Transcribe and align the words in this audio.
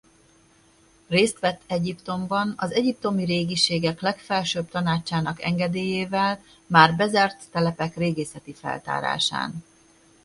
Részt 1.07 1.39
vett 1.39 1.61
Egyiptomban 1.67 2.53
az 2.57 2.71
egyiptomi 2.71 3.23
Régiségek 3.25 4.01
Legfelsőbb 4.01 4.69
Tanácsának 4.69 5.41
engedélyével 5.43 6.43
már 6.67 6.95
bezárt 6.95 7.43
telepek 7.51 7.95
régészeti 7.97 8.53
feltárásán. 8.53 9.63